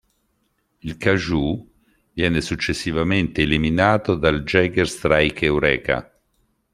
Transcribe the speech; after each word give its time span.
Il 0.81 0.95
Kaijū 0.97 1.63
viene 2.15 2.41
successivamente 2.41 3.43
eliminato 3.43 4.15
dallo 4.15 4.39
Jaeger 4.41 4.89
Striker 4.89 5.43
Eureka. 5.47 6.11